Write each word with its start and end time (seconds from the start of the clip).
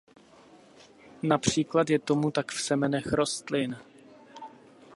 Například 1.23 1.89
je 1.89 1.99
tomu 1.99 2.31
tak 2.31 2.51
v 2.51 2.61
semenech 2.61 3.13
rostlin. 3.13 3.77